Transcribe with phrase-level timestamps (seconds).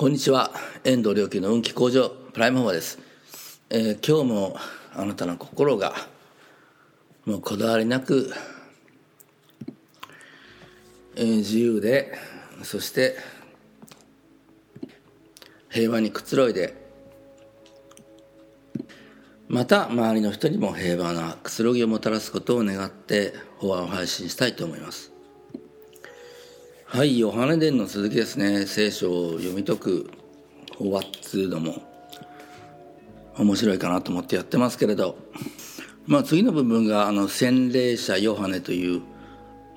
[0.00, 0.50] こんにちは。
[0.82, 2.98] 遠藤良樹の運気向上プライムフォアです、
[3.68, 4.56] えー、今日も
[4.94, 5.92] あなたの心が
[7.26, 8.32] もうこだわりなく、
[11.16, 12.14] えー、自由で
[12.62, 13.14] そして
[15.68, 16.74] 平和にくつろいで
[19.48, 25.09] また周りの人にも平和なくつろぎをもたらすことを願って法案を配信したいと思います。
[26.92, 28.66] はい、ヨハネ伝の続きですね。
[28.66, 30.10] 聖書を読み解く
[30.76, 31.80] 法話っつうのも
[33.38, 35.16] 面白いかなと思ってやってますけれど、
[36.08, 39.02] まあ次の部分があの洗礼者ヨハネという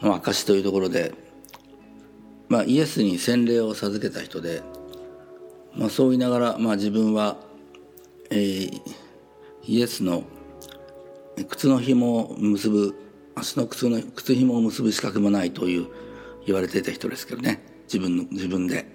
[0.02, 1.14] 証というところで、
[2.50, 4.64] まあイエスに洗礼を授けた人で、
[5.76, 7.38] まあそう言いながら、まあ自分は、
[8.32, 8.82] えー、
[9.68, 10.24] イエスの
[11.48, 12.96] 靴の紐を結ぶ、
[13.36, 15.88] 足の靴の靴紐を結ぶ資格もないという
[16.46, 17.64] 言われていた人ですけどね。
[17.86, 18.86] 自分の自分で。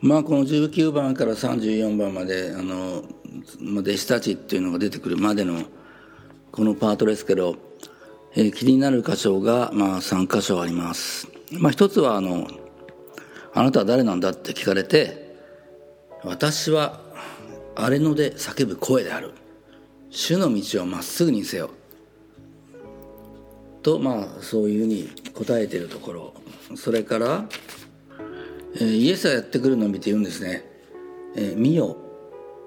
[0.00, 3.04] まあこの19番から34番まであの、
[3.60, 5.62] まあ、弟子たちっていうのが出てくるまでの
[6.50, 7.56] このパートですけど、
[8.34, 11.28] えー、気になる箇所がまあ3箇所あります。
[11.52, 12.48] まあ一つはあの
[13.54, 15.36] 「あなたは誰なんだ?」って聞かれて
[16.24, 17.00] 「私は
[17.74, 19.32] 荒れ野で叫ぶ声である」
[20.10, 21.70] 「主の道をまっすぐにせよ」
[23.82, 26.34] とまあそういうふうに答えているところ。
[26.76, 27.46] それから、
[28.76, 30.64] えー、イエスがやってくるのを見て言うんですね
[31.36, 31.96] 「えー、見よ。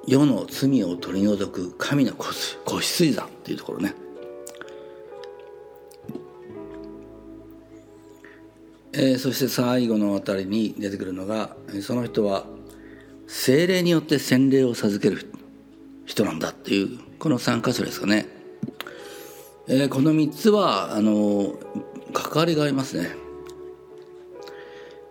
[0.08, 1.74] 世の罪を取り除く。
[1.78, 2.32] 神の子
[2.80, 3.96] 羊座」っていうところね。
[8.98, 12.46] えー、そして最後のあたりに出てくるのがその人は
[13.28, 15.30] 精霊によって洗礼を授ける
[16.06, 18.26] 人なんだっていうこの3箇所ですかね、
[19.68, 21.56] えー、この3つはあの
[22.14, 23.10] 関わりがありますね。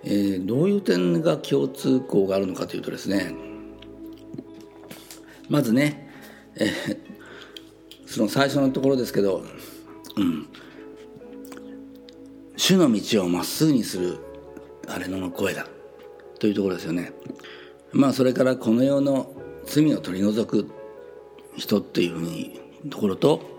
[0.04, 3.34] えー、どういう点が共通項があるのかというとですね。
[5.48, 6.08] まずね、
[6.56, 6.98] えー、
[8.06, 9.42] その最初のところですけど、
[10.16, 10.46] うん、
[12.56, 14.18] 主の道をまっすぐにする
[14.86, 15.66] あれの声だ
[16.38, 17.12] というところですよね。
[17.92, 19.34] まあそれからこの世の
[19.64, 20.70] 罪を取り除く
[21.56, 22.60] 人っていうふうに
[22.90, 23.53] ところと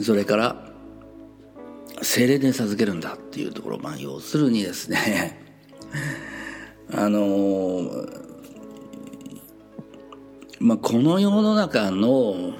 [0.00, 0.72] それから
[2.02, 5.40] 精霊で授けるんだっていうところまあ要するにですね
[6.92, 7.90] あの
[10.58, 12.54] まあこの世の中の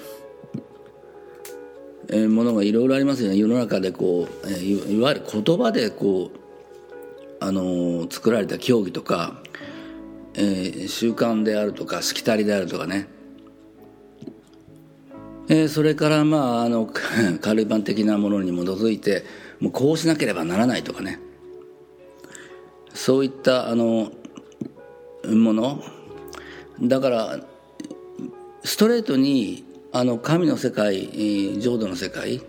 [2.14, 3.36] えー、ものがいろいろありますよね。
[3.36, 6.38] 世の中でこう、えー、いわゆる言葉でこう、
[7.40, 9.42] あのー、作られた教義とか、
[10.34, 13.08] えー、習慣であるとかしきたりであるとかね。
[15.52, 16.86] えー、それからまああの
[17.42, 19.22] カルバン的なものに基づいて
[19.60, 21.20] もうこうしなければならないとかね。
[22.94, 24.12] そういったあの
[25.26, 25.82] もの。
[26.80, 27.40] だから
[28.64, 32.40] ストレートにあの神の世界浄土の世界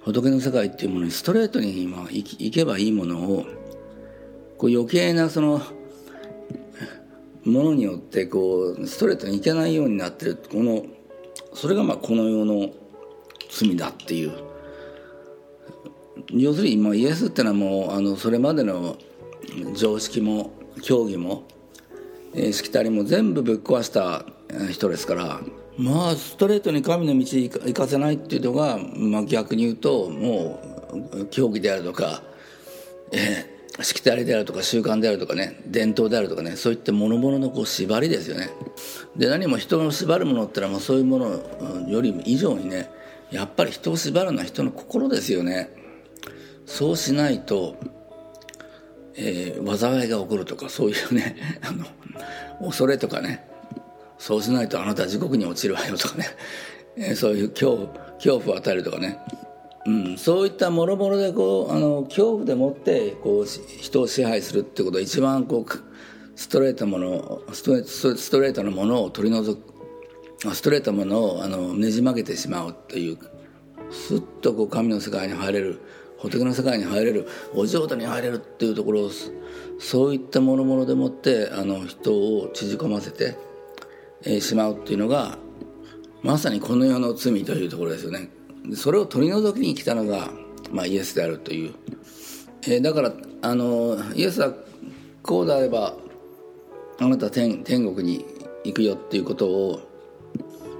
[0.00, 3.44] 仏の世界っていうものにストレートに今行けばいいものを
[4.56, 5.60] こう余計なその
[7.44, 10.86] ものによってこうストレートに行けないようになってるこの
[11.54, 12.70] それがまあこの世の
[13.50, 14.32] 罪だっていう。
[16.30, 18.96] 要するにまあイエスってのはもうあのそれまでの
[19.74, 21.44] 常識も教義も、
[22.34, 24.24] えー、しきたりも全部ぶっ壊した
[24.70, 25.40] 人ですから
[25.76, 30.60] まあストレートに神の道行かせないっていうのが、まあ、逆に言うとも
[31.12, 32.22] う教義であるとか、
[33.12, 38.50] えー、しきたりであるとか習慣であるとかね伝統であるとかねそういった諸々のこう縛りですよね。
[39.16, 42.90] で何も人を縛るものってのはもうそういうものより以上にね
[43.30, 45.70] やっぱり人を縛るのは人の心ですよね。
[46.66, 47.76] そうしないと、
[49.16, 51.84] えー、災いが起こるとかそういうね あの
[52.68, 53.46] 恐れとかね
[54.18, 56.26] そうしないとあなたは地獄に落ちるわよとかね、
[56.96, 59.18] えー、そういう恐恐怖を与えるとかね、
[59.86, 65.72] うん、そういったもろもろでこうあの恐怖でもってこう人を支配するってことが一番こう
[66.36, 73.18] ストレートものストレストレートなものを取り除くストレートなものをあのねじ曲げてしまうという
[73.90, 75.80] すっとこう神の世界に入れる
[76.18, 79.10] 仏の世界に入れるお浄土に入れるっていうところを
[79.78, 83.36] そういったものものでもってあの人を縮こませて、
[84.22, 85.38] えー、しまうっていうのが
[86.22, 88.30] まさにこの世の罪というところですよね。
[88.72, 90.30] それを取り除きに来たのが、
[90.70, 91.74] まあ、イエスであるという、
[92.62, 93.12] えー、だから
[93.42, 94.54] あのイエスは
[95.22, 95.94] こうであれば
[96.98, 98.24] あなた天天国に
[98.64, 99.80] 行くよっていうことを、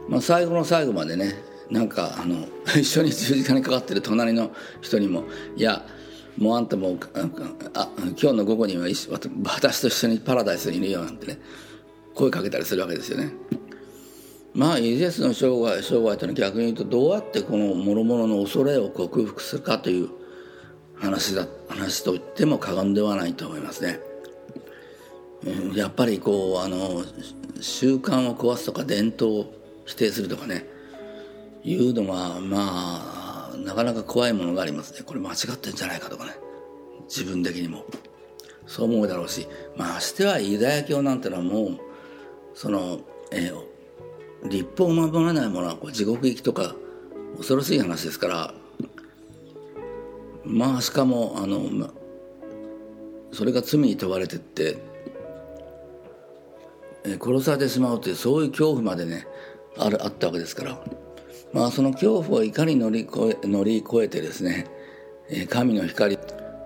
[0.09, 1.35] まあ、最後の最後までね
[1.71, 2.47] なんかあの
[2.79, 4.51] 一緒に十字架にかかってる隣の
[4.81, 5.25] 人にも
[5.57, 5.85] 「いや
[6.39, 6.99] もうあんたも
[7.75, 8.87] あ今日の午後には
[9.45, 11.39] 私と一緒にパラダイスにいるよなんてね
[12.15, 13.33] 声かけたりするわけですよね。
[14.55, 20.09] まあイエスの生涯生涯というのは逆に言うとどうやってこの諸々の恐れを克服するかという
[20.97, 23.99] 話だ話と言っても過言ではないと思いますね。
[25.75, 27.05] やっぱりこうあの
[27.61, 29.53] 習慣を壊すとか伝統を
[29.85, 30.67] 否定するとかね。
[31.65, 35.01] いうのはまあなかなか怖いものがありますね。
[35.05, 36.33] これ間違ってんじゃないかとかね。
[37.09, 37.85] 自分的にも。
[38.67, 39.47] そう思うだろうし。
[39.77, 41.79] ましてはユダヤ教なんてのはもう
[42.55, 43.01] その、
[43.31, 43.74] えー、
[44.45, 46.75] 立法を守らないものはこう地獄行きとか
[47.37, 48.55] 恐ろしい話ですから
[50.45, 51.91] まあしかもあの、ま、
[53.33, 54.77] それが罪に問われてって
[57.05, 59.27] 殺されてしまうというそういう恐怖までね
[59.77, 60.79] あるあったわけですから。
[61.55, 64.67] まあその恐怖をいかに乗り越え乗り越えてですね
[65.49, 66.19] 神の光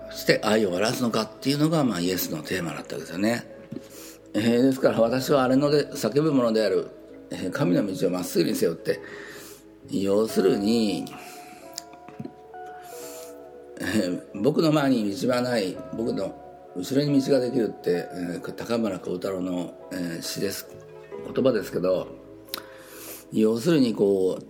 [0.09, 3.45] そして愛を表すのかっていうのが、まあ、イエスのテーマだったわけですよね、
[4.33, 6.89] えー、ですから私はあれので叫ぶものである
[7.51, 8.99] 神の道をまっすぐに背負って
[9.89, 11.05] 要するに
[14.35, 16.35] 僕の前に道はない僕の
[16.75, 18.07] 後ろに道ができるって、
[18.55, 19.73] 高村光太郎の、
[20.21, 20.67] 詩です
[21.33, 22.07] 言葉ですけど
[23.31, 24.45] 要するにこう、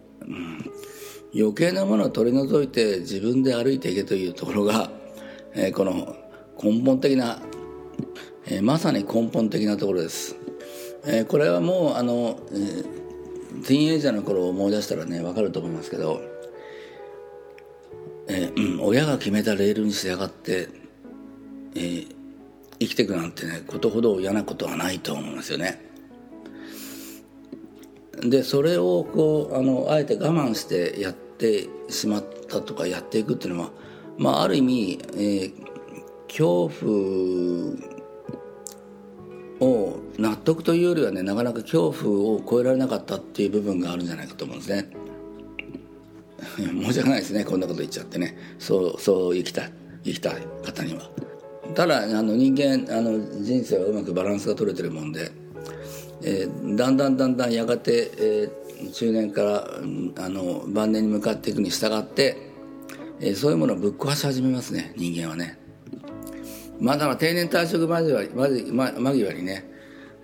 [1.34, 4.92] 余計なものを取り除いて自分で歩いていけというところが、
[5.74, 6.16] この
[6.62, 7.42] 根本的な、
[8.62, 10.36] まさに根本的なところです、
[11.06, 12.84] えー、これはもうあの、えー、
[13.66, 16.22] ティーンエイジャーの頃を思い出したらね分かると思いますけど
[18.30, 20.70] えー、うん、親が決めたレールに従って、
[21.76, 22.16] えー、
[22.80, 25.84] 生きていくなんてねことほど嫌なことはないと思うんですよね。
[28.22, 33.72] でそれをこうあのあえて我慢してやってしまったとかやっていくっていうのは、
[34.18, 35.54] まあ、ある意味、えー、
[36.28, 37.89] 恐怖
[39.60, 44.90] を納得というよりはねなかなか恐怖を超えられなかったっていう部分があるんじゃないかと思うんですね。
[46.58, 48.38] 申し訳ないですねこんなこと言っちゃってね。
[48.60, 49.70] そうそう生きた
[50.04, 50.32] 生きた
[50.64, 51.10] 方には。
[51.76, 55.32] ただあの人間あの人生はうまくバランスが取れてるもんで、
[56.24, 59.68] えー、だんだんだんだんやがて、えー、中年から
[60.24, 62.38] あの晩年に向かっていくに従って、
[63.20, 65.60] えー、そういうものをぶっ壊し始めますね人間はね。
[66.80, 69.70] まあだから定年退職間際間際にね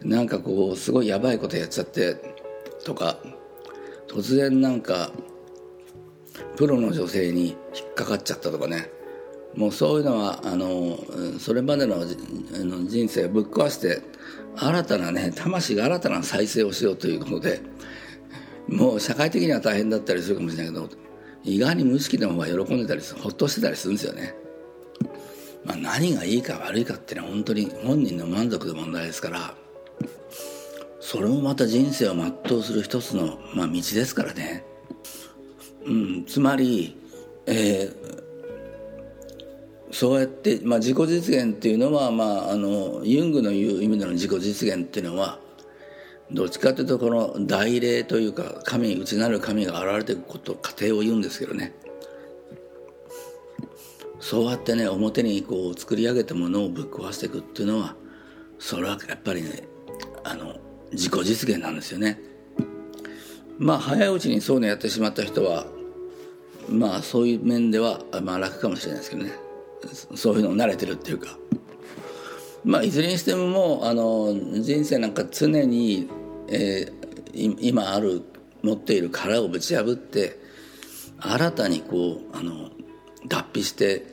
[0.04, 2.16] なんかこうすごいやばいことやっちゃって
[2.84, 3.18] とか
[4.08, 5.12] 突然なんか
[6.56, 7.56] プロの女性に引
[7.90, 8.90] っかかっちゃったとかね
[9.56, 10.98] もうそういうのはあの
[11.40, 12.06] それまでの
[12.86, 14.02] 人生をぶっ壊して
[14.58, 17.62] 新たなね魂が新たな再生をしようということで
[18.68, 20.90] もう社会的には大変だったりするかもしれないけど
[21.44, 24.45] 意外に無意識の方が喜んでたりほっとしてたりするんですよね。
[25.66, 29.56] まあ、何がいいか悪いかっていうのは本当に本人の満足の問題ですから
[31.00, 34.64] それもまた人生を全うする一つの、まあ、道ですからね。
[35.86, 36.98] うん、つまり、
[37.46, 38.24] えー、
[39.92, 45.38] そうやって、まあ、自己実現っていうのは、まあ、あのユングの言う意味での自己実現っていうのは
[46.32, 51.72] どっちかというとこの大霊というか神内なる神が現れていくこと過程を言うんですけどね
[54.26, 57.96] そうやってね表にこう作り上げたものをぶっ壊していくっていうのは
[58.58, 59.68] それはやっぱりね
[60.24, 60.56] あの
[60.92, 62.20] 自己実現なんですよね。
[63.60, 65.68] まあ早いうちにそういうのやってしまった人は
[66.68, 69.32] まあそういう面ではまあ楽かもしれないですけどね
[70.16, 71.38] そういうの慣れてるっていうか
[72.64, 76.10] まあいずれにしてももうあの人生なんか常に、
[76.48, 78.24] えー、今ある
[78.64, 80.40] 持っている殻をぶち破って
[81.20, 82.72] 新たにこうあの
[83.28, 84.06] 脱皮して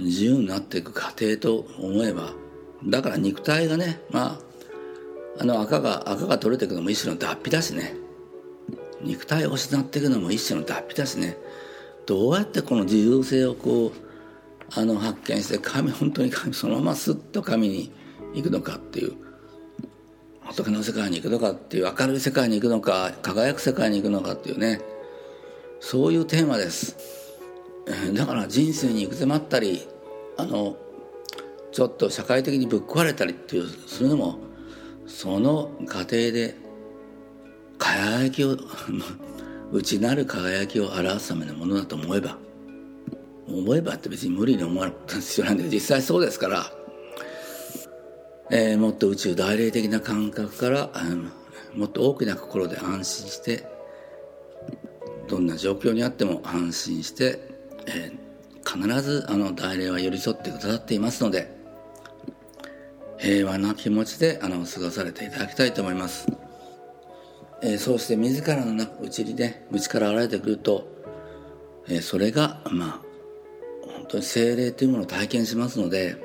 [0.00, 2.32] 自由になっていく過程と思えば
[2.84, 4.52] だから肉体がねまあ
[5.40, 7.94] あの赤が赤が取れていくのも一種の脱皮だしね。
[9.02, 11.36] 肉体を失っていくのも一種の脱皮だしね。
[12.06, 13.92] どうやってこの自由性をこう
[14.78, 17.92] あの発見して神本当に神そのまますっと神に
[18.34, 19.14] 行くのかっていう
[20.42, 24.80] 仏の世界に行くのかっていう明るい世界に行くのか輝く世界に行くのかっていうね。
[25.80, 27.21] そういうテーマです。
[28.14, 29.82] だから人生に行く詰まったり
[30.36, 30.76] あの
[31.72, 34.38] ちょっと社会的にぶっ壊れたりっていうするのも
[35.06, 36.54] その過程で
[37.78, 38.56] 輝きを
[39.72, 42.38] 内なる輝きを表すためのものだと思えば
[43.48, 46.72] 思えばって別に無理に思わなくて必要なんで実際そうですから、
[48.50, 51.32] えー、もっと宇宙大霊的な感覚から、うん、
[51.74, 53.66] もっと大きな心で安心して
[55.28, 57.51] どんな状況にあっても安心して、
[57.86, 61.54] えー、必ずあの大霊は寄り添ってくださっていますので
[63.18, 66.26] 平和な気持ちであの過ごされていただきたいと思います、
[67.62, 70.88] えー、そうして自らの内にね内から現れてくると、
[71.88, 73.00] えー、それがまあ
[73.96, 76.16] 本当に精霊というものを体験しますので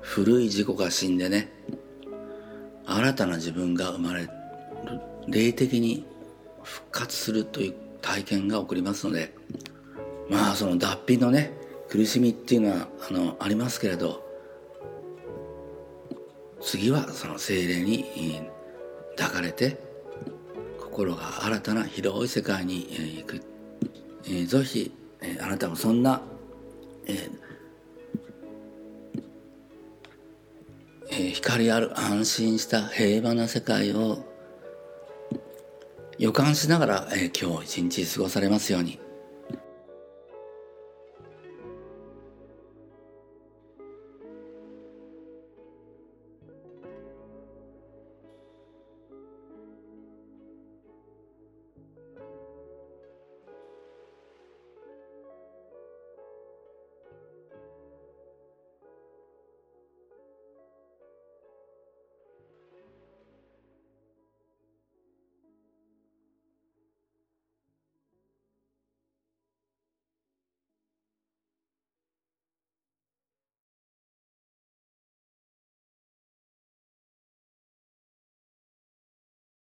[0.00, 1.52] 古い自己が死んでね
[2.86, 4.30] 新たな自分が生まれる
[5.28, 6.04] 霊的に
[6.62, 9.32] 復活するという体験が起こりますので
[10.28, 11.52] まあその脱皮のね
[11.88, 14.24] 苦しみっていうのはあのありますけれど
[16.60, 18.06] 次はその精霊に
[19.16, 19.78] 抱かれて
[20.80, 23.42] 心が新たな広い世界に行く、
[24.26, 26.22] えー、ぜひ、えあなたもそんな、
[27.06, 34.24] えー、光ある安心した平和な世界を
[36.18, 39.03] 予感しながら、えー、今日一日過ごされますように。